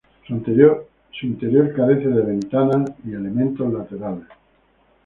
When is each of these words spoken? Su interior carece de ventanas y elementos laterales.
Su 0.27 0.33
interior 1.27 1.75
carece 1.75 2.07
de 2.09 2.21
ventanas 2.23 2.91
y 3.05 3.09
elementos 3.13 3.71
laterales. 3.71 4.25